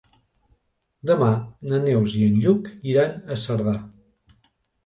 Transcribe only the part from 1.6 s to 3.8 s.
na Neus i en Lluc iran a Cerdà.